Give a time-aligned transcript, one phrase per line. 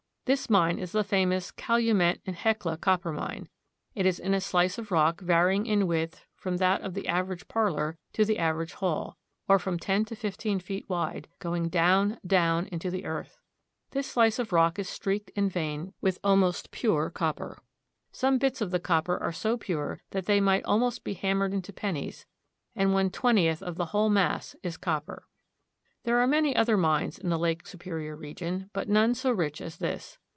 [0.25, 3.49] This mine is the famous Calumet and Hecla copper mine.
[3.95, 7.49] It is in a slice of rock varying in width from that of the average
[7.49, 9.17] parlor to the average hall,
[9.49, 13.39] or from ten to fifteen feet wide, going down, down into the earth.
[13.89, 17.57] This slice of rock is streaked and veined with almost pure copper.
[18.13, 21.51] Some bits of the copper are so pure that they might al most be hammered
[21.53, 22.25] into pennies,
[22.73, 25.27] and one twentieth of the whole mass is copper.
[26.03, 29.77] There are many other mines in the Lake Superior region, but none so rich as
[29.77, 30.17] this.